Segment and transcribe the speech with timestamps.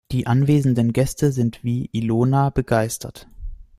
[0.11, 3.27] Die anwesenden Gäste sind wie Ilona begeistert.